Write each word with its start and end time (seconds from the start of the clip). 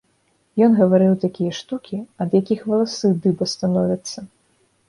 Ён 0.67 0.71
гаварыў 0.79 1.11
такія 1.25 1.51
штукі, 1.59 1.97
ад 2.25 2.29
якіх 2.41 2.65
валасы 2.73 3.15
дыба 3.27 3.53
становяцца. 3.55 4.17